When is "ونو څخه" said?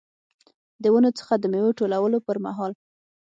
0.93-1.33